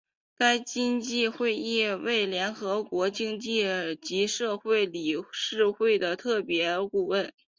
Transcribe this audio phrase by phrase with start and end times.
[0.35, 3.69] 该基金会亦为联合国经济
[4.01, 7.31] 及社会理事会的特别顾问。